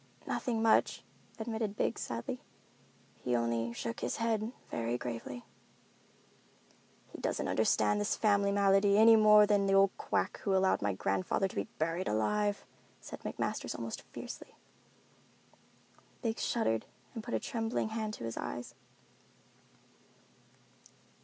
"Nothing 0.25 0.63
much," 0.63 1.03
admitted 1.37 1.75
Biggs, 1.75 2.01
sadly. 2.01 2.41
"He 3.17 3.35
only 3.35 3.71
shook 3.71 3.99
his 3.99 4.15
head 4.15 4.51
very 4.71 4.97
gravely." 4.97 5.45
"He 7.11 7.19
doesn't 7.21 7.47
understand 7.47 8.01
this 8.01 8.15
family 8.15 8.51
malady 8.51 8.97
any 8.97 9.15
more 9.15 9.45
than 9.45 9.67
the 9.67 9.75
old 9.75 9.91
quack 9.99 10.39
who 10.39 10.55
allowed 10.55 10.81
my 10.81 10.91
grandfather 10.93 11.47
to 11.47 11.55
be 11.55 11.67
buried 11.77 12.07
alive," 12.07 12.65
said 12.99 13.19
McMasters 13.19 13.75
almost 13.77 14.01
fiercely. 14.11 14.55
Biggs 16.23 16.43
shuddered 16.43 16.87
and 17.13 17.23
put 17.23 17.35
a 17.35 17.39
trembling 17.39 17.89
hand 17.89 18.15
to 18.15 18.23
his 18.23 18.37
eyes. 18.37 18.73